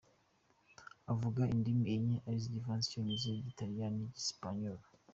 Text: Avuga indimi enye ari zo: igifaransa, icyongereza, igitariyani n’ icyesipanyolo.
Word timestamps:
Avuga 1.11 1.41
indimi 1.55 1.85
enye 1.95 2.17
ari 2.27 2.37
zo: 2.43 2.47
igifaransa, 2.49 2.85
icyongereza, 2.87 3.35
igitariyani 3.41 3.97
n’ 3.99 4.05
icyesipanyolo. 4.07 4.85